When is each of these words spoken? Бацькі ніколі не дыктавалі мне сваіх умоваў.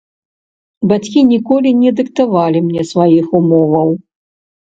Бацькі 0.91 1.19
ніколі 1.31 1.69
не 1.81 1.91
дыктавалі 1.99 2.59
мне 2.69 2.81
сваіх 2.93 3.25
умоваў. 3.43 3.89